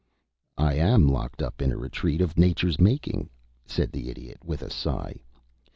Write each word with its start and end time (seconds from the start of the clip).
"I 0.57 0.73
am 0.77 1.07
locked 1.07 1.43
up 1.43 1.61
in 1.61 1.71
a 1.71 1.77
retreat 1.77 2.21
of 2.21 2.35
Nature's 2.35 2.79
making," 2.79 3.29
said 3.67 3.91
the 3.91 4.09
Idiot, 4.09 4.39
with 4.43 4.63
a 4.63 4.69
sigh. 4.71 5.21